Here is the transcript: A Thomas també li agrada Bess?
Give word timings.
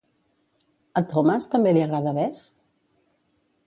A 1.03 1.03
Thomas 1.13 1.47
també 1.53 1.77
li 1.79 1.87
agrada 1.87 2.17
Bess? 2.19 2.45